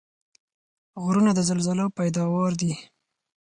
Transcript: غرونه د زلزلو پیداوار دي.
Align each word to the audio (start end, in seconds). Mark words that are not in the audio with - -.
غرونه 1.03 1.31
د 1.35 1.39
زلزلو 1.49 1.85
پیداوار 1.97 2.51
دي. 2.61 2.73